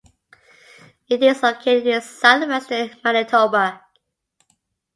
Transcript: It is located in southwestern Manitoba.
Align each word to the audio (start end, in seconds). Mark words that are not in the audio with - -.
It 1.09 1.21
is 1.21 1.43
located 1.43 1.85
in 1.85 2.01
southwestern 2.01 2.89
Manitoba. 3.03 3.83